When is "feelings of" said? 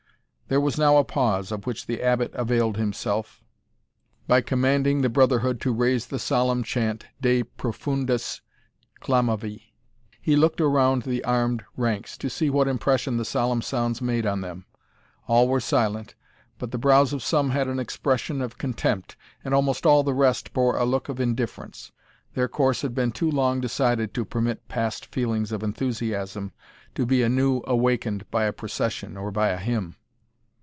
25.05-25.63